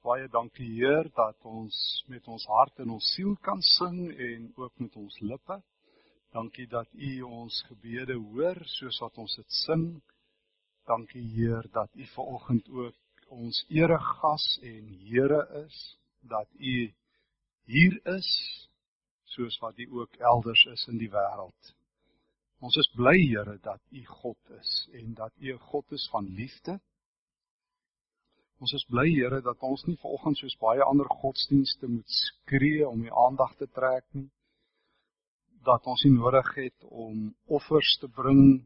[0.00, 1.76] Baie dankie Heer dat ons
[2.08, 5.58] met ons hart en ons siel kan sing en ook met ons lippe.
[6.32, 9.84] Dankie dat U ons gebede hoor soos wat ons dit sing.
[10.88, 15.76] Dankie Heer dat U vanoggend ook ons eregas en Here is,
[16.24, 16.76] dat U
[17.68, 18.30] hier is
[19.36, 21.74] soos wat U ook elders is in die wêreld.
[22.64, 26.24] Ons is bly Here dat U God is en dat U 'n God is van
[26.24, 26.80] liefde
[28.60, 33.00] Ons is bly Here dat ons nie vanoggend soos baie ander godsdienste moet skree om
[33.00, 34.26] die aandag te trek nie.
[35.64, 38.60] Dat ons nie nodig het om offers te bring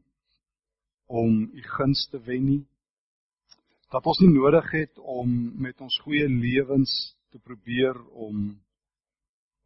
[1.07, 2.65] om u guns te wen nie.
[3.95, 5.31] Dat ons nie nodig het om
[5.63, 8.51] met ons goeie lewens te probeer om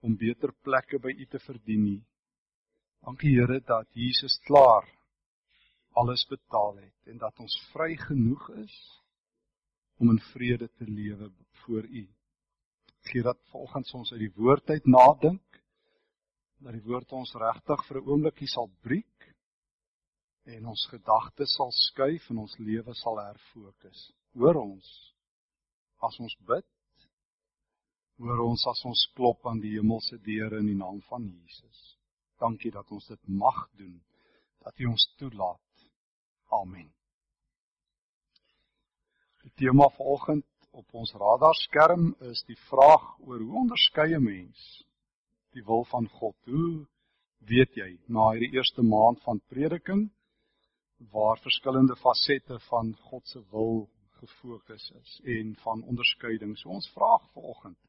[0.05, 2.01] om beter plekke by u te verdien nie.
[3.03, 4.85] Dankie Here dat Jesus klaar
[5.97, 8.77] alles betaal het en dat ons vry genoeg is
[9.99, 11.31] om in vrede te lewe
[11.63, 12.05] voor U.
[13.11, 15.43] Gee dat vanoggend ons uit die woord uit nadink
[16.59, 19.27] dat die woord ons regtig vir 'n oombliekie sal breek
[20.55, 24.11] en ons gedagtes sal skuif en ons lewe sal herfokus.
[24.33, 24.89] Hoor ons
[26.07, 26.67] as ons bid.
[28.19, 31.97] Hoor ons as ons klop aan die hemelse deure in die naam van Jesus.
[32.39, 34.01] Dankie dat ons dit mag doen.
[34.59, 35.89] Dat U ons toelaat.
[36.51, 36.98] Amen.
[39.49, 40.45] Die tema vanoggend
[40.77, 44.59] op ons radarskerm is die vraag oor hoe onderskei 'n mens
[45.55, 46.35] die wil van God?
[46.45, 46.85] Hoe
[47.51, 50.11] weet jy na hierdie eerste maand van prediking
[51.15, 53.89] waar verskillende fasette van God se wil
[54.19, 56.57] gefokus is en van onderskeiding?
[56.57, 57.79] So ons vraag vanoggend.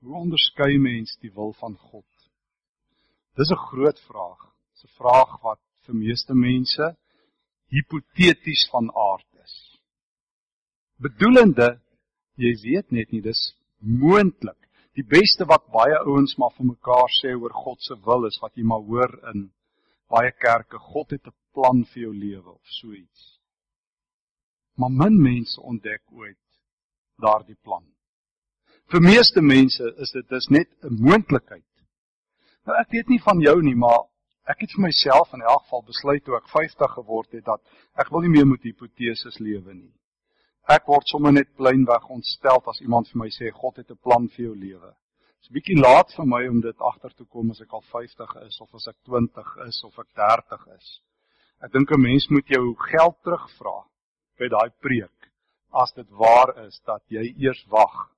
[0.00, 2.10] Hoe onderskei mens die wil van God?
[3.36, 4.52] Dis 'n groot vraag.
[4.72, 6.96] Dis 'n vraag wat vir meeste mense
[7.68, 9.29] hipoteties van aard
[11.00, 11.80] bedoelende
[12.40, 13.40] jy weet net nie dis
[13.80, 14.58] moontlik.
[14.98, 18.56] Die beste wat baie ouens maar vir mekaar sê oor God se wil is wat
[18.56, 19.48] jy maar hoor in
[20.10, 23.38] baie kerke, God het 'n plan vir jou lewe of so iets.
[24.76, 26.38] Maar min mense ontdek ooit
[27.20, 27.84] daardie plan.
[28.90, 31.70] Vir meeste mense is dit dis net 'n moontlikheid.
[32.66, 34.08] Nou ek weet nie van jou nie, maar
[34.44, 37.62] ek het vir myself in elk geval besluit toe ek 50 geword het dat
[37.94, 39.92] ek wil nie meer met hipoteses lewe nie.
[40.70, 44.28] Ek word sommer net pleinweg ontstel as iemand vir my sê God het 'n plan
[44.28, 44.90] vir jou lewe.
[44.90, 47.82] Dit is 'n bietjie laat vir my om dit agter te kom as ek al
[47.92, 51.00] 50 is of as ek 20 is of ek 30 is.
[51.60, 53.78] Ek dink 'n mens moet jou geld terugvra
[54.38, 55.18] by daai preek
[55.72, 58.14] as dit waar is dat jy eers wag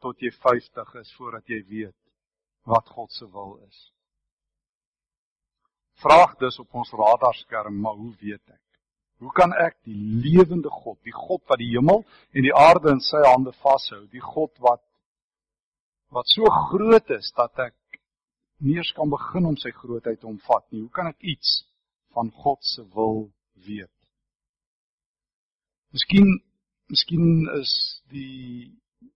[0.00, 2.00] tot jy 50 is voordat jy weet
[2.66, 3.92] wat God se wil is.
[6.04, 8.63] Vraag dus op ons radarskerm, maar hoe weet ek?
[9.22, 12.02] Hoe kan ek die lewende God, die God wat die hemel
[12.32, 14.82] en die aarde in sy hande vashou, die God wat
[16.14, 17.74] wat so groot is dat ek
[18.62, 20.84] nie eens kan begin om sy grootheid te omvat nie.
[20.84, 21.64] Hoe kan ek iets
[22.14, 23.26] van God se wil
[23.66, 23.90] weet?
[25.94, 26.30] Miskien
[26.90, 27.72] miskien is
[28.12, 28.70] die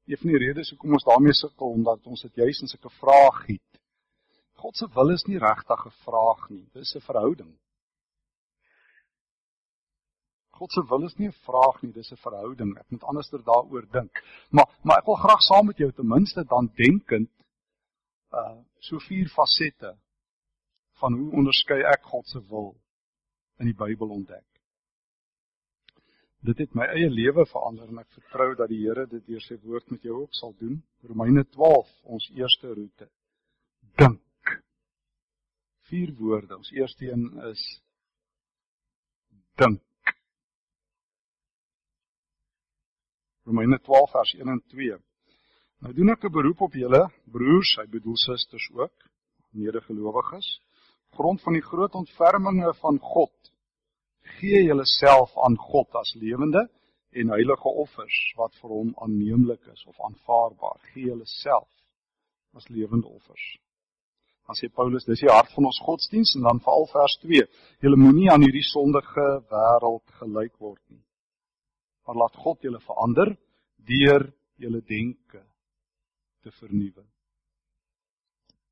[0.09, 3.31] een van die redes hoekom ons daarmee sukkel omdat ons dit juis in sulke vrae
[3.43, 3.81] giet.
[4.59, 7.53] God se wil is nie regtig 'n vraag nie, dis 'n verhouding.
[10.59, 12.77] God se wil is nie 'n vraag nie, dis 'n verhouding.
[12.79, 14.23] Ek moet anderster daaroor dink.
[14.51, 17.31] Maar maar ek wil graag saam met jou ten minste dan denkend
[18.33, 19.97] uh so vier fasette
[21.01, 22.77] van hoe onderskei ek God se wil
[23.59, 24.45] in die Bybel ontdek.
[26.47, 29.59] Dit het my eie lewe verander en ek vertrou dat die Here dit deur sy
[29.65, 30.79] woord met jou ook sal doen.
[31.03, 33.09] Romeine 12, ons eerste roete.
[33.99, 34.55] Dink.
[35.91, 36.57] Vier woorde.
[36.57, 37.65] Ons eerste een is
[39.59, 39.83] dink.
[43.49, 44.97] Romeine 12 vers 1 en 2.
[45.85, 48.97] Nou doen ek 'n beroep op julle broers, hy bedoel susters ook,
[49.57, 50.49] medegelowiges,
[51.17, 53.53] grond van die groot ontferminge van God.
[54.37, 56.69] Gee julleself aan God as lewende
[57.11, 60.79] en heilige offers wat vir hom aanneemlik is of aanvaarbaar.
[60.93, 61.71] Gee julleself
[62.53, 63.59] as lewende offers.
[64.47, 67.49] Dan sê Paulus, dis die hart van ons godsdiens en dan veral vers 2.
[67.81, 71.08] Julle moenie aan hierdie sondige wêreld gelyk word nie
[72.09, 73.35] maar laat God julle verander
[73.85, 74.23] deur
[74.57, 75.43] julle denke
[76.41, 77.05] te vernuwe.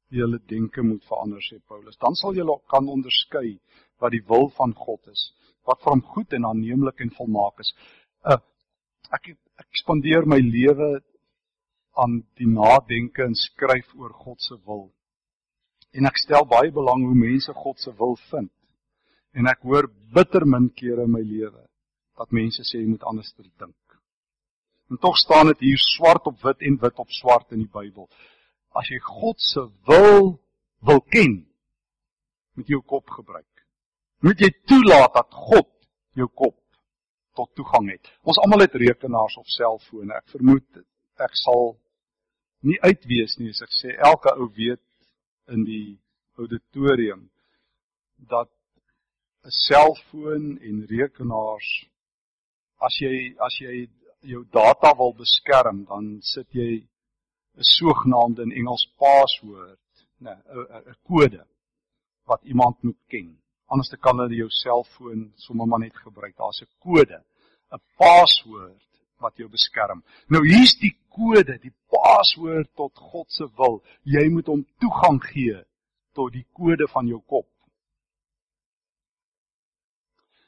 [0.08, 1.98] Julle denke moet verander sê Paulus.
[2.00, 3.58] Dan sal julle kan onderskei
[4.00, 5.26] wat die wil van God is,
[5.68, 7.74] wat vir hom goed en aanneemlik en volmaak is.
[8.24, 8.40] Uh,
[9.12, 10.88] ek ek spandeer my lewe
[12.00, 14.88] aan die nadenke en skryf oor God se wil.
[15.92, 18.52] En ek stel baie belang hoe mense God se wil vind.
[19.36, 21.65] En ek hoor bitter min kere in my lewe
[22.16, 23.98] dat mense sê jy moet anders dink.
[24.90, 28.08] En tog staan dit hier swart op wit en wit op swart in die Bybel.
[28.76, 30.36] As jy God se wil
[30.86, 31.40] wil ken,
[32.54, 33.64] moet jy jou kop gebruik.
[34.24, 35.70] Moet jy toelaat dat God
[36.16, 36.56] jou kop
[37.36, 38.12] tot toegang het.
[38.24, 40.14] Ons almal het rekenaars of selfone.
[40.14, 40.84] Ek vermoed
[41.20, 41.74] ek sal
[42.66, 44.82] nie uitwees nie as ek sê elke ou weet
[45.52, 45.98] in die
[46.40, 47.26] auditorium
[48.30, 48.50] dat
[49.44, 51.68] 'n selfoon en rekenaars
[52.78, 53.88] as jy as jy
[54.26, 56.86] jou data wil beskerm dan sit jy
[57.56, 59.80] 'n sogenaamde in Engels paswoord,
[60.18, 61.46] nee, 'n 'n kode
[62.24, 63.38] wat iemand moet ken.
[63.66, 66.36] Anders kan hulle jou selfoon sommer maar net gebruik.
[66.36, 67.24] Daar's 'n kode,
[67.72, 68.86] 'n paswoord
[69.18, 70.04] wat jou beskerm.
[70.28, 73.82] Nou hier's die kode, die paswoord tot God se wil.
[74.02, 75.64] Jy moet hom toegang gee
[76.12, 77.48] tot die kode van jou kop.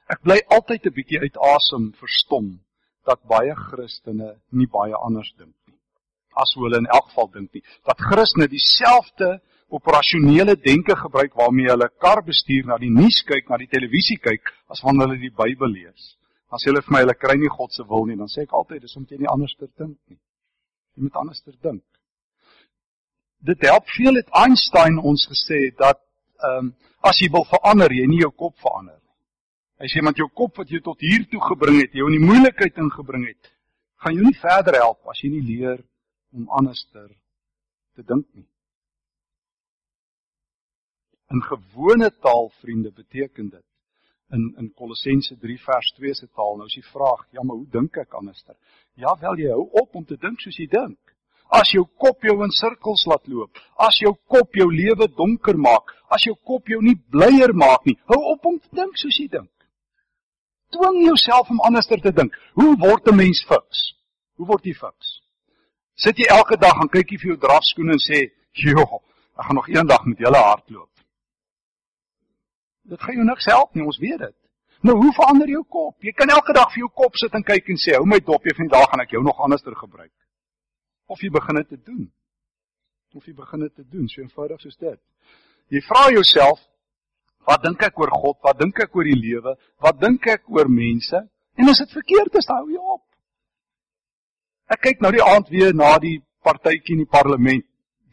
[0.08, 2.60] Ek bly altyd 'n bietjie uit asem verstom
[3.04, 5.78] dat baie Christene nie baie anders dink nie.
[6.36, 11.90] As hulle in elk geval dink nie dat Christene dieselfde operasionele denke gebruik waarmee hulle
[12.00, 15.68] kar bestuur, na die nuus kyk, na die televisie kyk as wanneer hulle die Bybel
[15.68, 16.14] lees.
[16.48, 18.82] As hulle vir my hulle kry nie God se wil nie, dan sê ek altyd
[18.82, 20.20] dis omdat jy nie anders te dink nie.
[20.96, 21.84] Jy moet anders te dink.
[23.44, 26.00] Dit help veel het Einstein ons gesê dat
[26.38, 26.74] ehm um,
[27.08, 28.98] as jy wil verander, jy nie jou kop verander.
[29.78, 32.26] Hy sê want jou kop wat jou tot hier toe gebring het, jou in die
[32.26, 33.50] moeilikheid ingebring het,
[34.02, 35.82] gaan jou nie verder help as jy nie leer
[36.34, 37.06] om anders te
[38.02, 38.46] dink nie.
[41.30, 43.64] In gewone taal, vriende, beteken dit
[44.34, 46.56] in in Kolossense 3 vers 2 se taal.
[46.56, 48.56] Nou is die vraag, ja, maar hoe dink ek anderster?
[48.94, 50.98] Ja, wel jy hou op om te dink soos jy dink.
[51.48, 55.94] As jou kop jou in sirkels laat loop, as jou kop jou lewe donker maak,
[56.12, 59.30] as jou kop jou nie blyer maak nie, hou op om te dink soos jy
[59.32, 59.48] dink.
[60.74, 62.34] Dwing jouself om anderster te dink.
[62.52, 63.94] Hoe word 'n mens fiks?
[64.36, 65.22] Hoe word jy fiks?
[65.94, 69.02] Sit jy elke dag en kyk jy vir jou drafskoene en sê, "Jo,
[69.38, 70.90] ek gaan nog eendag met julle hardloop."
[72.82, 74.36] Dit gaan jou niks help nie, ons weet dit.
[74.80, 75.96] Nou hoe verander jou kop?
[76.02, 78.44] Jy kan elke dag vir jou kop sit en kyk en sê, "Hou my dop,
[78.44, 80.12] jy vandag gaan ek jou nog anderster gebruik."
[81.06, 82.12] Of jy begin dit te doen.
[83.14, 85.00] Of jy begin dit te doen, so eenvoudig soos dit.
[85.68, 86.60] Jy vra jouself,
[87.48, 88.38] wat dink ek oor God?
[88.44, 89.54] Wat dink ek oor die lewe?
[89.84, 91.22] Wat dink ek oor mense?
[91.58, 93.04] En as dit verkeerd is, hou jy op.
[94.68, 97.64] Ek kyk nou die aand weer na die partytjie in die parlement.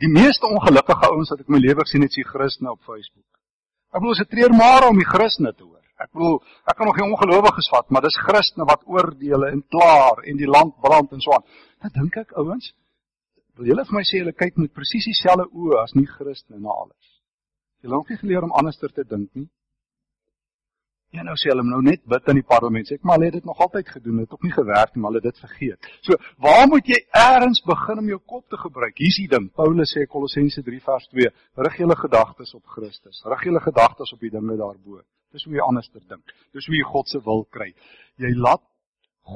[0.04, 2.82] Die meeste ongelukkige ouens wat ek in my lewe gesien het, is die Christene op
[2.88, 3.28] Facebook.
[3.96, 5.84] Ek bedoel, dit treur maar om die Christene te hoor.
[6.04, 10.24] Ek bedoel, ek kan nog nie ongelowiges vat, maar dis Christene wat oordeele en klaar
[10.28, 11.46] en die land brand en so aan.
[11.84, 12.74] Dan dink ek, ouens,
[13.56, 16.76] wil julle vir my sê julle kyk met presies dieselfde oë as nie Christene na
[16.76, 17.15] alles.
[17.86, 19.46] Het nog nie geleer om anderster te dink nie.
[21.14, 22.88] Ja nou sê hulle nou net bid in die parlement.
[22.90, 24.16] Sê ek maar hulle het dit nog altyd gedoen.
[24.18, 25.90] Dit het ook nie gewerk nie, maar hulle het dit vergeet.
[26.08, 28.98] So, waar moet jy eers begin om jou kop te gebruik?
[28.98, 29.46] Hier's die ding.
[29.54, 31.30] Paulus sê Kolossense 3 vers 2:
[31.68, 33.22] Rig julle gedagtes op Christus.
[33.32, 35.04] Rig julle gedagtes op die dinge daarbo.
[35.36, 36.34] Dis hoe jy anders te dink.
[36.58, 37.70] Dis hoe jy God se wil kry.
[38.18, 38.66] Jy laat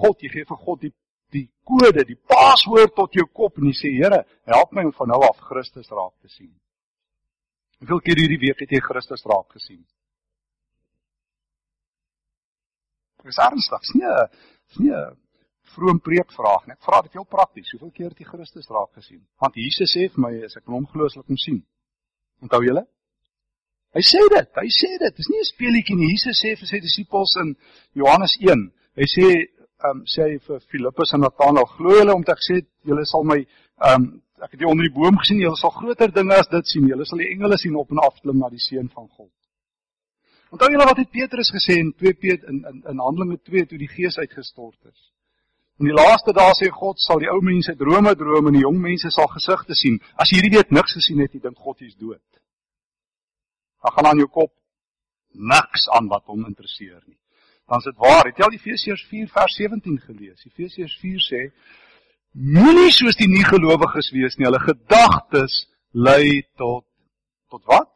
[0.02, 0.96] God, jy gee vir God die
[1.30, 5.14] die kode, die paswoord tot jou kop en jy sê Here, help my om van
[5.14, 6.50] nou af Christus raak te sien.
[7.80, 9.82] Hoeveel keer hierdie week het jy Christus raak gesien?
[13.24, 13.82] Dis ernstig.
[13.86, 14.28] Dis nie 'n
[14.68, 15.18] dis nie 'n
[15.76, 16.74] vroom preekvraag nie.
[16.74, 17.72] Ek vra dit heel prakties.
[17.72, 19.22] Hoeveel keer het jy Christus raak gesien?
[19.40, 21.64] Want Jesus sê vir my as ek hom glo, sal ek hom sien.
[22.42, 22.86] Onthou julle?
[23.96, 24.50] Hy sê dit.
[24.56, 25.16] Hy sê dit.
[25.16, 26.12] Dis nie 'n speelietjie nie.
[26.16, 27.56] Jesus sê vir sy disippels in
[27.94, 28.72] Johannes 1.
[28.96, 29.28] Hy sê
[29.80, 33.24] ehm um, sê hy vir Filippus en Nathanael, glo julle omdat ek sê julle sal
[33.24, 36.50] my ehm um, ek het jou onder die boom gesien, julle sal groter dinge as
[36.52, 36.88] dit sien.
[36.88, 39.32] Julle sal die engele sien op en af klim na die seun van God.
[40.50, 43.78] Onthou julle wat het Petrus gesê in 2 Pet in in in Handelinge 2 toe
[43.78, 45.12] die Gees uitgestort is.
[45.80, 48.80] In die laaste dae sê God sal die ou mense drome droom en die jong
[48.82, 50.00] mense sal gesigte sien.
[50.16, 52.26] As jy hierdie week niks gesien het, jy dink God is dood.
[53.84, 54.52] Dan gaan aan jou kop
[55.54, 57.20] niks aan wat hom interesseer nie.
[57.70, 58.26] Dan is dit waar.
[58.26, 60.46] Het jy al Efesiërs 4 vers 17 gelees?
[60.50, 61.42] Efesiërs 4 sê
[62.34, 64.48] moenie soos die nie gelowiges wees nie.
[64.48, 66.86] Hulle gedagtes lei tot
[67.50, 67.90] tot wat?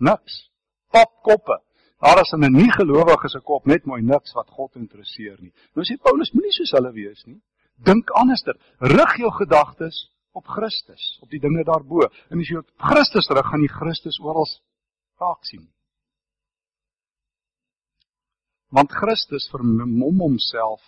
[0.00, 0.50] Niks.
[0.90, 1.60] Papkoppe.
[2.00, 5.52] Daar is in 'n nie gelowige se kop net mooi niks wat God interesseer nie.
[5.74, 7.40] Nou sê Paulus, moenie soos hulle wees nie.
[7.76, 8.56] Dink anderster.
[8.78, 12.08] Rig jou gedagtes op Christus, op die dinge daarbo.
[12.30, 14.48] En as jy op Christus rig, gaan jy Christus oral
[15.18, 15.73] raak sien.
[18.74, 20.82] Want Christus vermom homself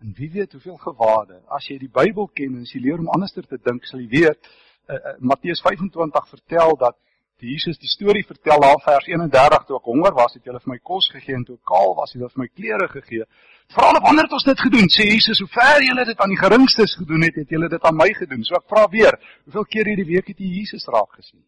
[0.00, 1.40] en wie weet hoeveel gewade.
[1.52, 4.08] As jy die Bybel ken en as jy leer om anderster te dink, sal jy
[4.12, 6.98] weet uh, uh, Matteus 25 vertel dat
[7.36, 10.72] Die Jesus die storie vertel daar vers 31 toe ek honger was, het julle vir
[10.72, 13.26] my kos gegee en toe ek kaal was, het julle vir my klere gegee.
[13.74, 14.88] Vra hulle wanneer het ons dit gedoen?
[14.94, 17.98] Sê Jesus, hoe ver julle dit aan die geringstes gedoen het, het julle dit aan
[17.98, 18.40] my gedoen.
[18.48, 21.42] So ek vra weer, hoeveel keer hierdie week het jy Jesus raak gesien?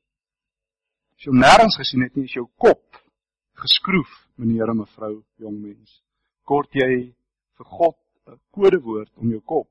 [1.16, 3.00] As jy hom nêrens gesien het nie, is jou kop
[3.64, 6.02] geskroef, meneer en mevrou, jong mens.
[6.44, 7.14] Kort jy
[7.58, 9.68] vir God 'n kodewoord om jou kop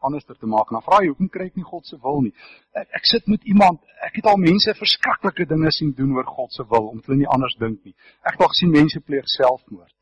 [0.00, 0.70] anderster te maak.
[0.70, 2.32] Dan vra jy, hoekom kry ek nie God se wil nie?
[2.76, 6.52] Ek, ek sit met iemand, ek het al mense verskriklike dinge sien doen oor God
[6.56, 7.94] se wil omdat hulle nie anders dink nie.
[8.24, 9.96] Ek het al gesien mense pleeg selfmoord.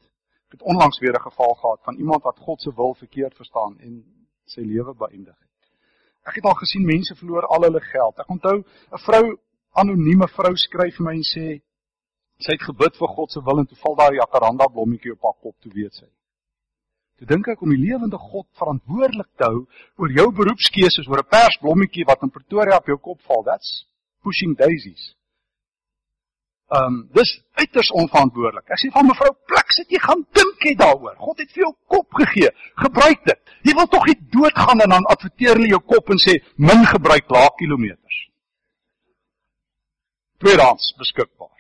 [0.49, 3.79] Ek het onlangs weer 'n geval gehad van iemand wat God se wil verkeerd verstaan
[3.81, 4.05] en
[4.47, 5.49] sy lewe beëindig het.
[6.29, 8.19] Ek het al gesien mense verloor al hulle geld.
[8.19, 9.39] Ek onthou 'n vrou,
[9.73, 11.61] anonieme vrou skryf vir my en sê
[12.45, 15.23] sy het gebid vir God se wil en toe val daar 'n jacaranda blommetjie op
[15.23, 16.09] haar kop, toe weet sy.
[17.19, 19.67] Toe dink ek om die lewende God verantwoordelik te hou
[19.99, 23.43] oor jou beroepskeuses, oor 'n persblommetjie wat in Pretoria op jou kop val.
[23.43, 23.87] That's
[24.23, 25.19] pushing daisies.
[26.69, 28.71] Ehm um, dis uiters onverantwoordelik.
[28.71, 31.17] Ek sê van mevrou Pluk, sit jy gaan dink jy daaroor.
[31.17, 32.51] God het vir jou kop gegee.
[32.85, 33.41] Gebruik dit.
[33.65, 37.31] Jy wil tog nie doodgaan en dan adverteer hulle jou kop en sê min gebruik
[37.31, 38.19] laag kilometers.
[40.39, 41.58] Tweedens beskikbaar.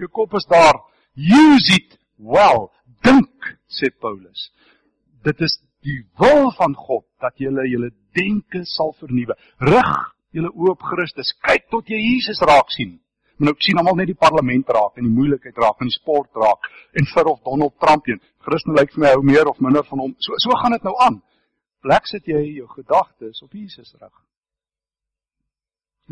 [0.00, 0.80] Jou kop is daar.
[1.14, 2.70] Use it well.
[3.04, 4.50] Dink, sê Paulus
[5.24, 9.36] dit is die wil van God dat julle julle denke sal vernuwe.
[9.64, 9.94] Rig
[10.34, 11.32] julle oë op Christus.
[11.44, 12.98] Kyk tot jy Jesus raak sien.
[13.38, 16.30] Men ook sien almal net die parlement raak en die moeilikheid raak en die sport
[16.38, 18.20] raak en vir of Donald Trump een.
[18.46, 20.14] Christen lyk vir my hou meer of minder van hom.
[20.22, 21.18] So so gaan dit nou aan.
[21.84, 24.14] Plek sit jy jou gedagtes op Jesus rig.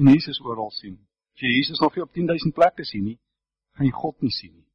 [0.01, 0.99] En Jesus oral sien.
[1.37, 3.19] As jy Jesus nog nie op 10000 plekke sien nie,
[3.77, 4.67] gaan jy God nie sien nie.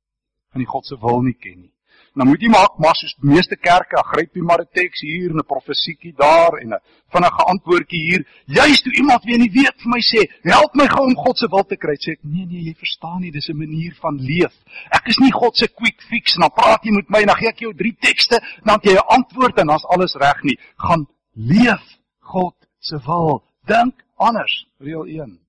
[0.52, 1.74] Gaan jy God se wil nie ken nie.
[2.18, 5.30] Nou moet jy maak maar soos die meeste kerke, gryp jy maar 'n teks hier
[5.30, 6.82] en 'n profesiekie daar en 'n
[7.14, 8.22] vinnige antwoordjie hier.
[8.46, 11.48] Juist toe iemand weer nie weet vir my sê, "Help my gou om God se
[11.48, 14.54] wil te kry." Sê ek, "Nee nee, jy verstaan nie, dis 'n manier van leef.
[14.90, 17.36] Ek is nie God se quick fix en dan praat jy met my en dan
[17.36, 20.58] gee ek jou drie tekste, dan jy 'n antwoord en dan's alles reg nie.
[20.78, 23.44] Gaan leef God se wil.
[23.66, 24.66] Dink anders.
[24.80, 25.40] Reël 1.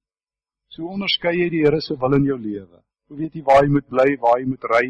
[0.69, 2.83] So onderskei jy die Here se wil in jou lewe.
[3.09, 4.85] Weet jy waar jy moet bly, waar jy moet ry,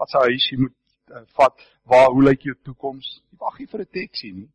[0.00, 0.76] wat se huis jy moet
[1.12, 3.08] uh, vat, waar hoe lyk jou toekoms?
[3.30, 4.48] Jy wag nie vir 'n teksie nie.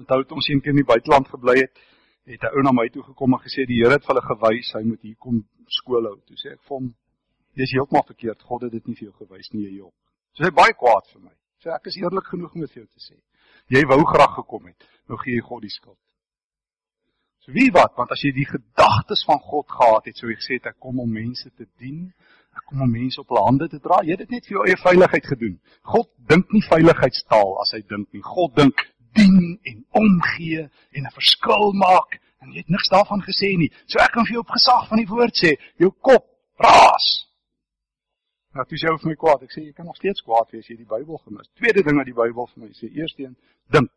[0.00, 1.78] Onthou toe ons een keer in die buiteland gebly het,
[2.24, 4.72] het 'n ou na my toe gekom en gesê die Here het vir hulle gewys
[4.74, 6.20] hy moet hier kom skool hou.
[6.26, 6.94] Toe sê ek vir hom,
[7.54, 8.42] dis heeltemal verkeerd.
[8.42, 9.94] God het dit nie vir jou gewys nie, jy jok.
[10.34, 11.34] So hy baie kwaad vir my.
[11.62, 13.16] Sê ek is eerlik genoeg om dit vir jou te sê.
[13.68, 14.88] Jy wou graag gekom het.
[15.08, 15.98] Nou gee jy God die skuld.
[17.42, 20.58] So wie wat, want as jy die gedagtes van God gehad het, sou jy gesê
[20.60, 22.12] het ek kom om mense te dien
[22.52, 24.00] Ek kom om mense op hulle hande te dra.
[24.04, 25.54] Jy het dit net vir jou eie veiligheid gedoen.
[25.94, 28.24] God dink nie veiligheidstaal as hy dink nie.
[28.26, 28.84] God dink
[29.16, 33.70] dien en omgee en 'n verskil maak en jy het niks daarvan gesê nie.
[33.86, 36.26] So ek kan vir jou op gesag van die woord sê, jou kop
[36.58, 37.08] raas.
[38.54, 39.42] Nou dis jou vir my kwaad.
[39.42, 41.48] Ek sê jy kan nog steeds kwaad wees as jy die Bybel gemis.
[41.56, 43.36] Tweede ding wat die Bybel vir my sê, eersteen,
[43.70, 43.92] dink.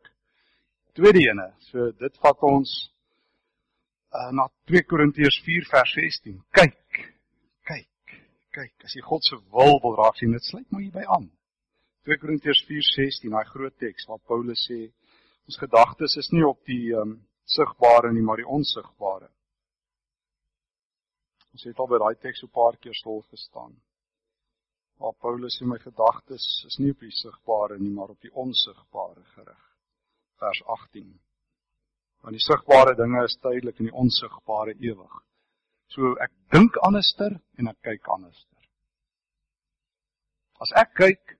[0.94, 2.95] Tweede ene, so dit vat ons
[4.16, 6.40] uh, na 2 Korintiërs 4 vers 16.
[6.60, 6.86] Kyk
[8.56, 11.28] kyk, as jy God se wil wil raak sien, dit sluit maar hierby aan.
[12.08, 14.80] 2 Korintiërs 4:16, daai groot teks waar Paulus sê
[15.46, 17.18] ons gedagtes is nie op die um,
[17.56, 19.30] sigbare nie, maar die onsigbare.
[21.54, 23.76] Ons het al by daai teks so 'n paar keer stil gestaan.
[25.00, 29.24] Waar Paulus sê my gedagtes is nie op die sigbare nie, maar op die onsigbare
[29.36, 29.64] gerig.
[30.40, 31.20] Vers 18.
[32.26, 35.18] Want die sigbare dinge is tydelik en die onsigbare ewig.
[35.94, 38.64] So ek dink anderster en ek kyk anderster.
[40.58, 41.36] As ek kyk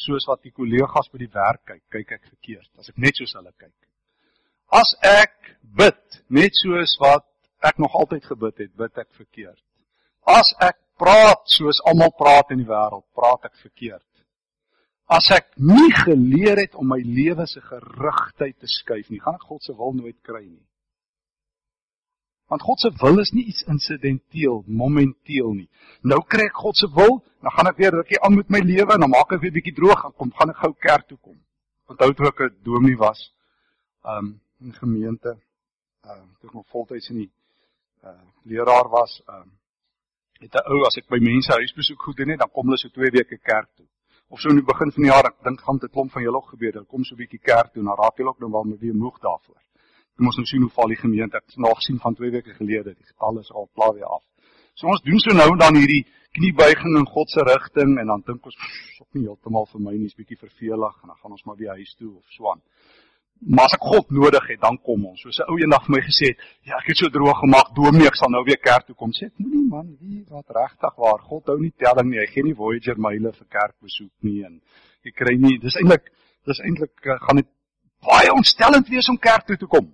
[0.00, 2.70] soos wat die kollegas by die werk kyk, kyk ek verkeerd.
[2.80, 3.76] As ek net soos hulle kyk.
[4.72, 7.26] As ek bid net soos wat
[7.68, 9.60] ek nog altyd gebid het, bid ek verkeerd.
[10.24, 14.06] As ek praat soos almal praat in die wêreld, praat ek verkeerd.
[15.10, 19.48] As ek nie geleer het om my lewe se gerigtheid te skuif nie, gaan ek
[19.48, 20.62] God se wil nooit kry nie.
[22.50, 25.68] Want God se wil is nie iets insidenteel, momenteel nie.
[26.06, 28.94] Nou kry ek God se wil, dan gaan ek weer rukkie aan met my lewe
[28.94, 31.38] en dan maak ek weer bietjie droog en kom gaan ek gou kerk toe kom.
[31.90, 33.20] Onthou toe ek 'n dominee was,
[34.06, 35.36] um in gemeente,
[36.06, 37.30] um toe ek nog voltyds in die
[38.06, 39.50] uh leraar was, um
[40.38, 42.88] het 'n ou as ek by mense huisbesoek goed doen het, dan kom hulle so
[42.88, 43.89] 2 weke kerk toe.
[44.30, 46.38] Of so in die begin van die jaar, ek dink gaan dit klomp van julle
[46.38, 48.76] ook gebeur, dan kom so 'n bietjie kerk toe, dan raak julle ook nou wel
[48.78, 49.58] weer moeg daarvoor.
[50.16, 51.36] Kom ons nou sien hoe val die gemeente.
[51.36, 54.22] Ek het nog gesien van 2 weke gelede, die getal is al klaar weer af.
[54.74, 56.06] So ons doen so nou dan hierdie
[56.38, 58.56] kniebuiging in God se rigting en dan dink ons,
[58.96, 61.74] "Sop nie heeltemal vir my nie, is bietjie vervelig en dan gaan ons maar weer
[61.74, 62.62] huis toe of so aan."
[63.40, 65.20] Maar as ek God nodig het, dan kom ons.
[65.20, 68.06] Soos 'n ou eendag vir my gesê het, ja, ek het so droog gemaak, dominee,
[68.06, 69.12] ek sal nou weer kerk toe kom.
[69.12, 72.20] Sê ek, moenie man, wie wat regtig waar, God hou nie telling nie.
[72.20, 74.60] Hy gee nie Voyager myle vir kerkbesoek nie en
[75.04, 75.58] jy kry nie.
[75.58, 76.12] Dis eintlik
[76.44, 77.48] dis eintlik uh, gaan dit
[78.04, 79.88] baie ontstellend wees om kerk toe te kom.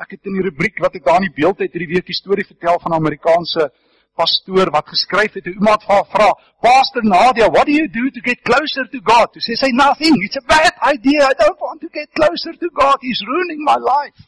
[0.00, 2.16] Ek het in die rubriek wat ek daar in die beeld het hierdie week die
[2.16, 3.70] storie vertel van 'n Amerikaanse
[4.14, 6.28] pastoor wat geskryf het, iemand vra,
[6.60, 10.14] "Pastor Nadia, what do you do to get closer to God?" Toe sê sy, "Nothing.
[10.22, 11.20] It's a bad idea.
[11.30, 12.96] I don't want to get closer to God.
[13.00, 14.20] He's ruining my life."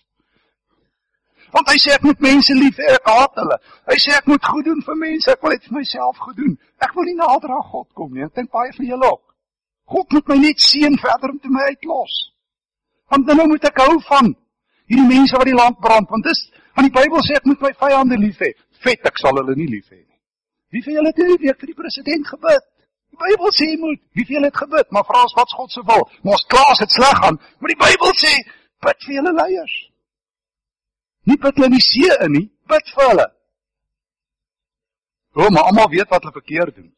[1.52, 3.59] Want hy sê ek moet mense lief ek haat hulle.
[3.87, 6.59] Hy sê ek moet goed doen vir mense, ek wil net vir myself goed doen.
[6.81, 8.25] Ek wil nie nader aan God kom nie.
[8.25, 9.25] Ek dink baie van julle ook.
[9.87, 12.14] God moet my net seën verder om te my uitlos.
[13.09, 14.35] Want nou moet ek hou van
[14.90, 17.73] hierdie mense wat die land brand, want dis want die Bybel sê ek moet my
[17.81, 18.52] vyande lief hê
[18.85, 20.18] vet ek sal hulle nie lief hê nie.
[20.75, 22.64] Wie van julle het hierdie week vir die president gebid?
[23.14, 24.00] Die Bybel sê jy moet.
[24.18, 24.90] Wie van julle het gebid?
[24.95, 26.04] Maar vra ons wat's God se wil?
[26.23, 28.33] Maar ons klaas het sleg gaan, maar die Bybel sê
[28.87, 29.76] bid vir julle leiers.
[31.30, 33.26] Nie bid hulle in die see in nie, bid vir hulle.
[35.37, 36.92] O, maar almal weet wat hulle verkeerd doen.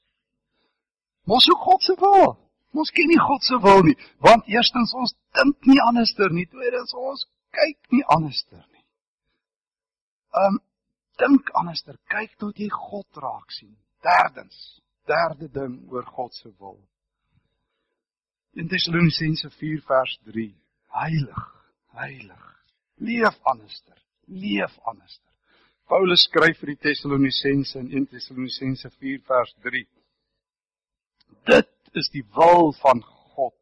[1.29, 2.37] Ons soek God se wil.
[2.79, 6.93] Ons ken nie God se wil nie, want eerstens ons dink nie anderster nie, tweedens
[6.95, 7.25] ons
[7.57, 8.85] kyk nie anderster nie.
[10.37, 10.65] Ehm um,
[11.21, 13.75] dink anderster, kyk tot jy God raak sien.
[14.05, 14.59] Derdens,
[15.09, 16.79] derde ding oor God se wil.
[18.59, 20.47] In Tessalonisense 4 vers 3,
[20.99, 21.43] heilig,
[21.99, 22.45] heilig.
[22.99, 25.27] Leef anderster, leef anderster.
[25.89, 29.85] Paulus skryf vir die Tessalonisense in 1 Tessalonisense 4 vers 3.
[31.49, 33.01] Dit is die wil van
[33.35, 33.55] God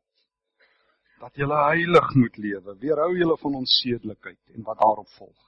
[1.20, 2.74] dat jy heilig moet lewe.
[2.82, 5.38] Weerhou julle van onsedelikheid en wat daarop volg.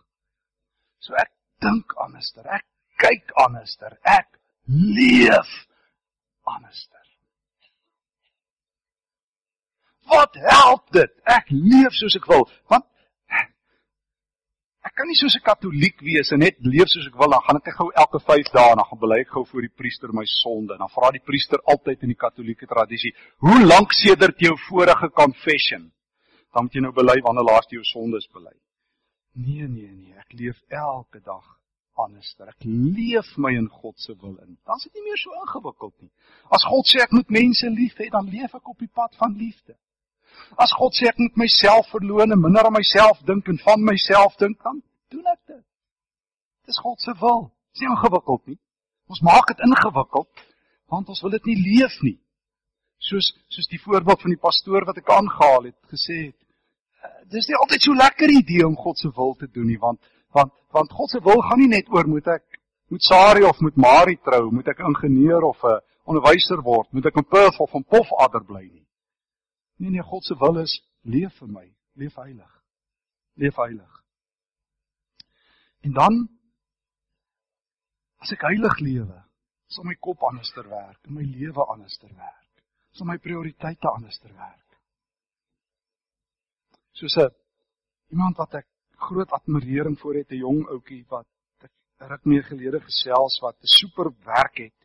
[1.03, 1.33] So ek
[1.65, 2.47] dink anderster.
[2.47, 2.67] Ek
[3.03, 3.97] kyk anderster.
[4.03, 4.29] Ek
[4.67, 5.51] leef
[6.49, 7.05] anderster.
[10.09, 11.13] Wat help dit?
[11.29, 12.47] Ek leef soos ek wil.
[12.73, 12.87] Want
[14.89, 17.31] ek kan nie soos 'n katoliek wees en net leef soos ek wil.
[17.31, 19.77] Dan gaan ek gou elke 5 dae en dan gaan bely ek gou voor die
[19.81, 20.73] priester my sonde.
[20.73, 25.11] En dan vra die priester altyd in die katolieke tradisie, "Hoe lank sedert jou vorige
[25.11, 25.93] confession?"
[26.55, 28.57] Dan moet jy nou bely wanneer laas jy jou sondes bely.
[29.39, 31.47] Nee, nee, nee, ek leef elke dag
[31.99, 32.31] anders.
[32.43, 34.57] Ek leef my in God se wil in.
[34.67, 36.11] Dan is dit nie meer so ingewikkeld nie.
[36.55, 39.37] As God sê ek moet mense lief hê, dan leef ek op die pad van
[39.39, 39.77] liefde.
[40.59, 44.37] As God sê ek moet myself verloon en minder aan myself dink en van myself
[44.43, 45.65] dink, dan doen ek dit.
[46.69, 47.49] Dis God se wil.
[47.73, 48.59] Dis nie ingewikkeld nie.
[49.09, 50.47] Ons maak dit ingewikkeld
[50.89, 52.17] want ons wil dit nie leef nie.
[53.05, 56.39] Soos soos die voorbeeld van die pastoor wat ek aangehaal het gesê het
[57.33, 60.01] dis nie altyd so lekker idee om God se wil te doen nie, want
[60.37, 62.59] want want God se wil gaan nie net oor moet ek
[62.89, 67.17] moet Sari of moet Mari trou, moet ek ingenieur of 'n onderwyser word, moet ek
[67.17, 68.87] in Perth of in Pofadder bly nie.
[69.79, 72.63] Nee nee, God se wil is leef vir my, leef heilig.
[73.37, 74.03] Leef heilig.
[75.85, 76.29] En dan
[78.19, 79.25] as ek heilig lewe,
[79.69, 84.68] sal my kop anderster werk, my lewe anderster werk, sal my prioriteite anderster werk
[86.99, 87.31] soos 'n
[88.15, 88.67] iemand wat ek
[89.09, 91.27] groot admirering vir het, 'n jong ouetjie wat
[91.63, 91.73] ek
[92.11, 94.79] ruk mee gelede gesels wat 'n super werk het.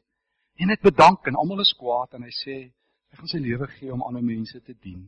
[0.62, 2.56] En net bedank en almal is kwaad en hy sê
[3.10, 5.04] hy gaan sy lewe gee om ander mense te dien.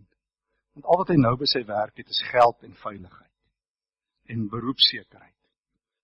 [0.73, 3.31] Want al wat hy nou by sy werk het is geld en veiligheid
[4.27, 5.41] en beroepsekerheid.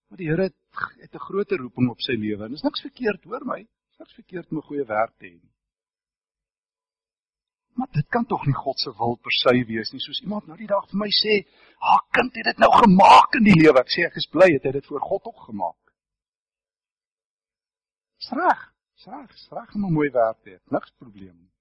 [0.07, 0.55] Maar die Here het,
[1.01, 3.67] het 'n groot roeping op sy lewe en dis niks verkeerd hoor my.
[3.99, 5.53] Niks verkeerd om 'n goeie werk te hê nie.
[7.73, 10.01] Maar dit kan tog nie God se wil per se wees nie.
[10.03, 11.45] Soos iemand nou die dag vir my sê,
[11.79, 14.63] "Ha, kind, het dit nou gemaak in die lewe." Ek sê ek is bly het
[14.63, 15.81] hy dit voor God ook gemaak.
[18.17, 20.59] Sreg, sreg, sreg om 'n mooi werk te hê.
[20.69, 21.51] Niks probleem nie.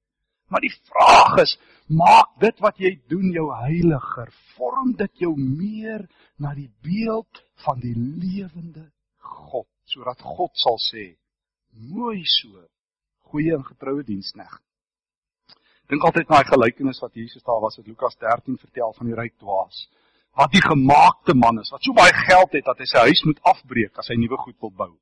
[0.49, 4.33] Maar die vraag is, maak dit wat jy doen jou heiliger?
[4.57, 11.17] Vorm dit jou meer na die beeld van die lewende God, sodat God sal sê,
[11.71, 12.67] "Mooi so,
[13.31, 14.70] goeie en getroue diensknegt."
[15.91, 19.17] Dink altyd na die gelykenis wat Jesus daar was, wat Lukas 13 vertel van die
[19.19, 19.89] ryk dwaas.
[20.39, 23.41] Wat die gemaakte man is, wat so baie geld het dat hy sy huis moet
[23.51, 24.93] afbreek as hy nuwe goed wil bou.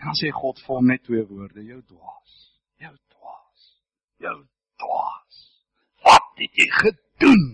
[0.00, 2.38] En dan sê God vir hom net twee woorde: jou dwaas.
[2.80, 3.66] Jou dwaas.
[4.24, 4.36] Jou
[4.80, 5.42] dwaas.
[6.08, 7.44] Wat het jy gedoen?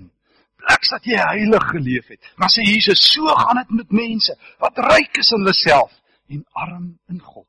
[0.62, 2.30] Pleks dat jy heilig geleef het.
[2.38, 5.98] Maar sê Jesus, so gaan dit met mense wat ryk is in hulle self
[6.30, 7.48] en arm in God.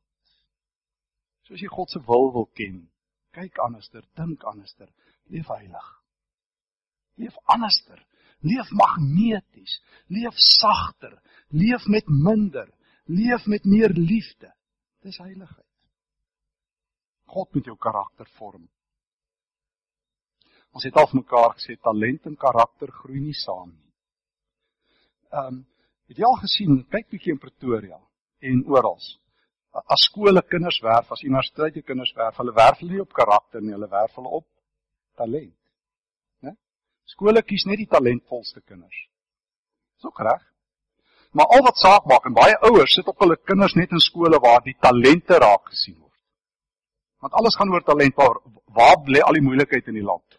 [1.46, 2.82] Soos jy God se wil wil ken,
[3.34, 4.90] kyk anderster, dink anderster,
[5.34, 5.90] leef heilig.
[7.22, 8.00] Leef anderster,
[8.42, 9.80] leef magneties,
[10.14, 11.18] leef sagter,
[11.50, 12.70] leef met minder,
[13.06, 14.54] leef met meer liefde.
[15.04, 15.70] Dis heiligheid.
[17.34, 18.66] God moet jou karakter vorm.
[20.74, 23.94] Ons het al mekaar gesê talent en karakter groei nie saam nie.
[25.34, 25.62] Ehm um,
[26.12, 27.98] het jy al gesien kyk bietjie in Pretoria
[28.44, 29.00] en oral.
[29.74, 33.74] As skole kinders werf, as universiteite kinders werf, hulle werf hulle nie op karakter nie,
[33.74, 34.46] hulle werf hulle op
[35.18, 35.56] talent.
[36.46, 36.54] Né?
[37.10, 39.00] Skole kies net die talentvolste kinders.
[39.98, 40.44] Dis ook reg.
[41.34, 44.38] Maar al wat saak maak en baie ouers sit op hulle kinders net in skole
[44.42, 46.20] waar die talente raak gesien word.
[47.26, 48.38] Want alles gaan oor talent, waar
[48.74, 50.38] waar lê al die moeilikheid in die land?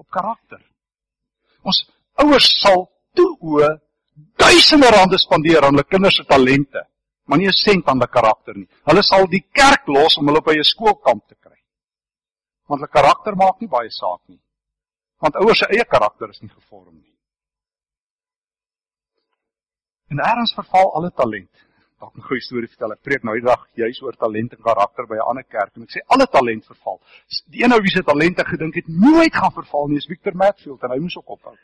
[0.00, 0.60] Op karakter.
[1.60, 1.84] Ons
[2.24, 3.68] ouers sal toe o
[4.40, 6.86] duisende rande spandeer aan hulle kinders se talente,
[7.32, 8.68] maar nie 'n sent aan hulle karakter nie.
[8.84, 11.58] Hulle sal die kerk los om hulle by 'n skoolkamp te kry.
[12.68, 14.40] Want hulle karakter maak nie baie saak nie.
[15.18, 17.14] Want ouers se eie karakter is nie gevorm nie.
[20.10, 21.54] En eers verval alle talent.
[22.00, 22.92] Dalk 'n goeie storie vertel.
[22.92, 25.82] Ek preek nou die dag juis oor talent en karakter by 'n ander kerk en
[25.82, 27.00] ek sê alle talent verval.
[27.48, 30.82] Die een ou wie se talente gedink het nooit gaan verval nie is Victor Matfield
[30.82, 31.56] en hy moes ook ophou.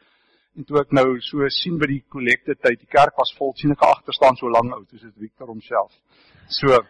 [0.56, 3.74] En toe ek nou so sien by die kollekte tyd, die kerk was vol, sien
[3.74, 5.92] ek agter staan so lank oud, dis dit Victor homself.
[6.60, 6.80] So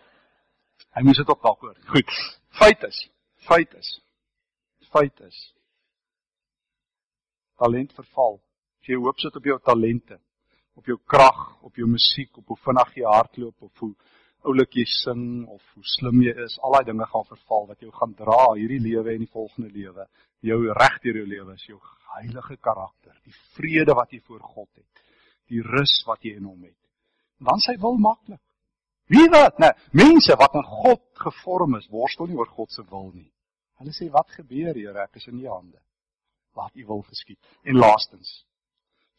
[0.96, 1.76] hy moes dit op dalk hoor.
[1.92, 2.14] Goed.
[2.58, 3.02] Feit is,
[3.48, 3.90] feit is.
[4.92, 5.38] Feit is.
[7.58, 8.38] Talent verval.
[8.80, 10.16] As jy hoop sit op jou talente,
[10.78, 13.92] op jou krag, op jou musiek, op hoe vinnig jy hardloop of hoe
[14.46, 17.90] oulik jy sing of hoe slim jy is, al daai dinge gaan verval wat jou
[17.94, 20.06] gaan dra hierdie lewe en die volgende lewe.
[20.44, 21.78] Jou reg deur jou lewe is jou
[22.14, 25.02] heilige karakter, die vrede wat jy voor God het,
[25.50, 26.76] die rus wat jy in hom het.
[27.42, 28.40] Dan sy wil maklik.
[29.08, 33.08] Wie weet, nee, mense wat in God gevorm is, worstel nie oor God se wil
[33.14, 33.30] nie.
[33.80, 35.78] Hulle sê wat gebeur, Here, ek is in U hande.
[36.58, 37.38] Laat U wil geskied.
[37.64, 38.32] En laastens,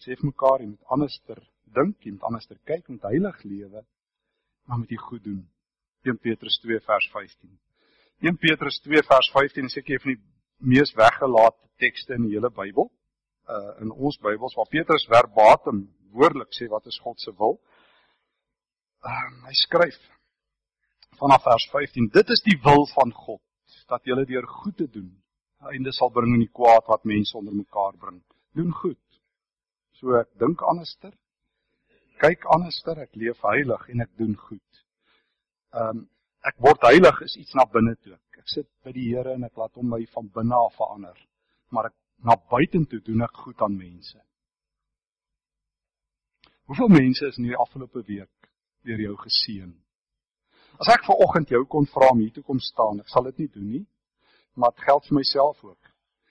[0.04, 1.42] sê vir mekaar, jy moet anderster
[1.74, 3.82] dink, jy moet anderster kyk, moet heilig lewe,
[4.68, 5.42] maar moet jy goed doen.
[6.06, 7.56] 1 Petrus 2 vers 15.
[8.30, 10.22] 1 Petrus 2 vers 15 is seker een van die
[10.60, 12.90] mees weggelate tekste in die hele Bybel.
[13.50, 17.60] Uh in ons Bybels waar Petrus verbatim woordelik sê wat is God se wil.
[19.06, 20.00] Uh, hy skryf
[21.20, 23.42] vanaf vers 15: Dit is die wil van God
[23.88, 25.10] dat julle deur goed te doen
[25.68, 28.22] einde sal bring in die kwaad wat mense onder mekaar bring.
[28.56, 29.20] Doen goed.
[30.00, 31.12] So ek dink anderster.
[32.20, 34.86] Kyk anderster, ek leef heilig en ek doen goed.
[35.76, 36.08] Ehm um,
[36.48, 38.16] ek word heilig is iets na binne toe.
[38.40, 41.18] Ek sit by die Here en ek laat hom my van binne af verander.
[41.76, 44.18] Maar ek na buitentoe doen ek goed aan mense.
[46.70, 48.50] Hoeveel mense is in die afgelope week
[48.88, 49.72] deur jou geseën?
[50.80, 53.44] As ek ver oggend jou kon vra om hier toe kom staan, ek sal dit
[53.44, 53.86] nie doen nie,
[54.56, 55.90] maar dit geld vir myself ook.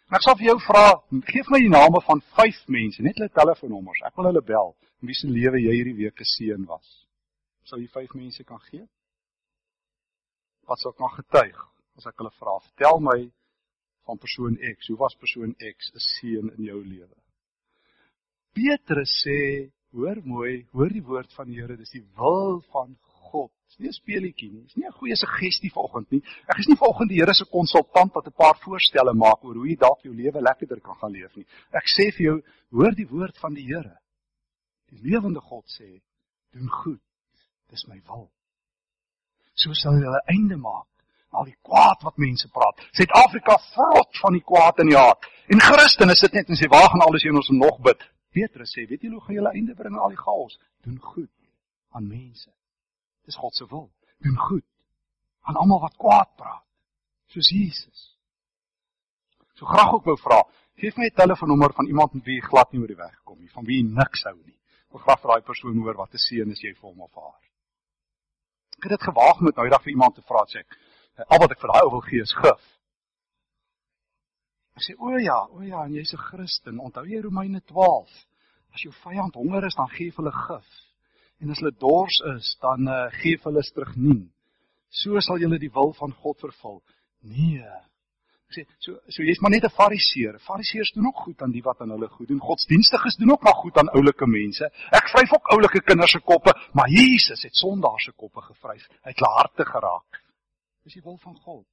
[0.08, 0.84] En ek sal vir jou vra,
[1.28, 4.00] gee vir my die name van 5 mense, net hulle telefoonnommers.
[4.08, 6.86] Ek wil hulle bel, in wie se lewe jy hierdie week geseën was.
[7.68, 8.86] Sal jy 5 mense kan gee?
[10.70, 11.58] Wat sou ek nog getuig
[11.98, 12.58] as ek hulle vra?
[12.70, 13.18] Vertel my
[14.08, 14.88] van persoon X.
[14.88, 17.16] Hoe was persoon X 'n seën in jou lewe?
[18.54, 22.96] Petrus sê, hoor mooi, hoor die woord van die Here, dis die wil van
[23.30, 23.52] God.
[23.68, 24.62] Dis nie 'n speelietjie nie.
[24.62, 26.22] Dis nie 'n goeie suggestie vanoggend nie.
[26.48, 29.68] Ek is nie vanoggend die Here se konsultant wat 'n paar voorstelle maak oor hoe
[29.68, 31.46] jy dalk jou lewe lekkerder kan gaan leef nie.
[31.72, 33.98] Ek sê vir jou, hoor die woord van die Here.
[34.90, 36.00] Die lewende God sê,
[36.52, 37.00] doen goed.
[37.68, 38.30] Dis my wil.
[39.54, 40.97] So sal jy 'n einde maak
[41.30, 42.80] al die kwaad wat mense praat.
[42.92, 45.26] Suid-Afrika vrot van die kwaad in die hart.
[45.48, 48.88] En Christene sit net en sê, "Waar gaan alles heen ons nog bid?" Petrus sê,
[48.88, 50.58] "Weet jy hoe gaan 'n einde bring aan al die chaos?
[50.82, 51.30] Doen goed
[51.90, 52.50] aan mense."
[53.24, 53.90] Dis God se wil.
[54.18, 54.64] Doen goed
[55.48, 56.64] aan almal wat kwaad praat,
[57.32, 58.00] soos Jesus.
[59.56, 60.42] So graag ook wou vra,
[60.76, 63.38] gee my 'n telefoonnommer van iemand met wie jy glad nie oor die weg gekom
[63.38, 64.58] nie, van wie jy niks hou nie.
[64.94, 67.40] Ek graag vir daai persoon hoor wat 'n seën is jy vir hom of haar.
[68.76, 70.78] Ek het dit gewaag met nou eendag vir iemand te vra sê ek,
[71.26, 72.66] al wat ek vir daai ou wil gee is gif.
[74.78, 78.08] Ek sê o ja, o ja, en jy's 'n Christen, onthou jy Romeine 12?
[78.74, 80.68] As jou vyand honger is, dan gee jy hulle gif.
[81.42, 84.24] En as hulle dors is, dan uh, gee jy hulle strygnien.
[84.88, 86.82] So sal julle die wil van God vervul.
[87.22, 87.66] Nee.
[88.48, 90.38] Ek sê so so jy's maar net 'n fariseer.
[90.46, 92.40] Fariseërs doen ook goed aan die wat aan hulle goed doen.
[92.40, 94.70] Godsdienstiges doen ook maar goed aan oulike mense.
[94.90, 98.88] Ek vryf ook oulike kinders se koppe, maar Jesus het sondaars se koppe gevryf.
[99.02, 100.22] Hy het hulle harte geraak.
[100.88, 101.66] Dis die wil van God.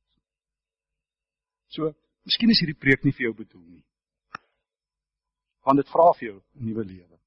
[1.72, 1.94] So,
[2.28, 3.84] miskien is hierdie preek nie vir jou bedoel nie.
[5.64, 7.20] Want dit vra vir jou 'n nuwe lewe.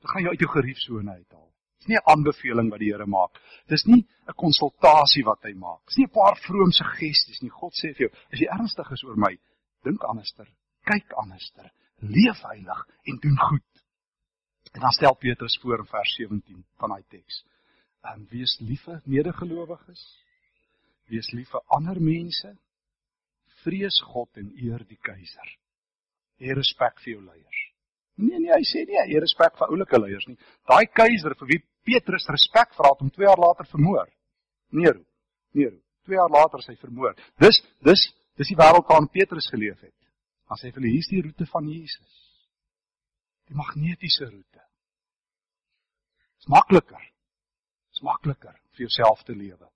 [0.00, 1.50] Dit gaan jou uit jou geriefsone uithaal.
[1.78, 3.42] Dis nie 'n aanbeveling wat die Here maak.
[3.66, 5.82] Dis nie 'n konsultasie wat hy maak.
[5.86, 7.50] Dis nie 'n paar vrome suggesties nie.
[7.50, 9.36] God sê vir jou, as jy ernstig is oor my,
[9.82, 10.46] dink anderster,
[10.84, 13.84] kyk anderster, leef heilig en doen goed.
[14.74, 17.44] En dan stel Petrus voor in vers 17 van daai teks
[18.08, 20.02] en wees lief vir medegelowiges.
[21.10, 22.56] Wees lief vir ander mense.
[23.60, 25.48] vrees God en eer die keiser.
[26.40, 27.58] Hê respek vir jou leiers.
[28.20, 30.38] Nee nee, hy sê nie hê respek vir oulike leiers nie.
[30.68, 34.08] Daai keiser vir wie Petrus respek vra het om 2 jaar later vermoor.
[34.72, 35.02] Nero.
[35.52, 35.76] Nero.
[36.08, 37.12] 2 jaar later is hy vermoor.
[37.40, 38.06] Dis dis
[38.40, 39.96] dis die wêreld waarin Petrus geleef het.
[40.48, 42.18] Dan sê hy vir hulle hier's die roete van Jesus.
[43.50, 44.64] Die magnetiese roete.
[46.40, 47.02] Dis makliker.
[48.00, 49.66] Dis makliker vir jouself te lewe.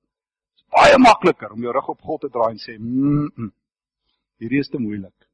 [0.57, 3.51] Dis baie makliker om jou rug op God te draai en sê, "Mm, -mm
[4.41, 5.29] hierdie is te moeilik."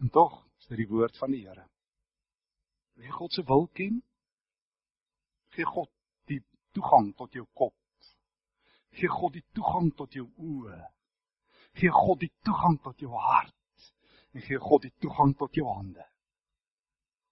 [0.00, 1.66] En tog is dit die woord van die Here.
[2.94, 4.02] Wil jy God se wil ken?
[5.48, 5.90] Gee God
[6.26, 7.74] die toegang tot jou kop.
[8.90, 10.92] Gee God die toegang tot jou oë.
[11.72, 13.54] Gee God die toegang tot jou hart.
[14.34, 16.06] En gee God die toegang tot jou hande.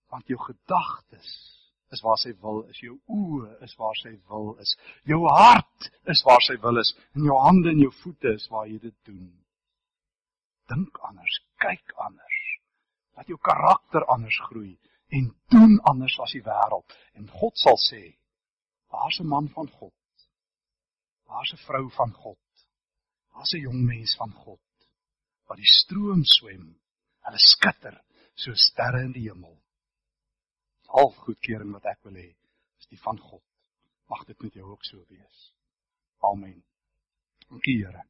[0.08, 1.55] Want jou gedagtes
[1.94, 2.78] is waar sy wil is.
[2.82, 4.74] Jou oë is waar sy wil is.
[5.06, 6.92] Jou hart is waar sy wil is.
[7.14, 9.28] En jou hande en jou voete is waar jy dit doen.
[10.70, 12.40] Dink anders, kyk anders.
[13.16, 14.74] Laat jou karakter anders groei
[15.14, 16.96] en doen anders as die wêreld.
[17.14, 18.16] En God sal sê:
[18.90, 19.94] "Daar's 'n man van God.
[21.26, 22.42] Daar's 'n vrou van God.
[23.32, 24.60] Daar's 'n jong mens van God
[25.46, 26.80] wat die stroom swem.
[27.20, 28.02] Hulle skitter
[28.34, 29.65] so sterre in die hemel."
[30.96, 32.30] Al goedkeuring wat ek wil hê
[32.80, 33.42] is die van God.
[34.08, 35.52] Mag dit met jou ook so wees.
[36.24, 36.62] Amen.
[37.48, 38.04] Dankie Here.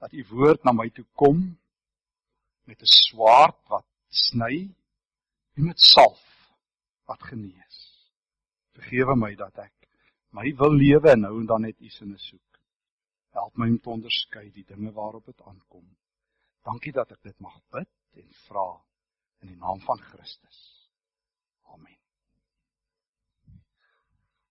[0.00, 1.42] Dat u woord na my toe kom
[2.64, 4.70] met 'n swaard wat sny
[5.56, 6.24] en met salf
[7.04, 7.78] wat genees.
[8.72, 9.88] Vergewe my dat ek
[10.30, 12.60] my wil lewe en nou en dan net u sinne soek.
[13.30, 15.96] Help my om te onderskei die dinge waarop dit aankom.
[16.62, 18.84] Dankie dat ek dit mag bid en vra
[19.40, 20.79] in die naam van Christus.
[21.72, 21.99] Amen.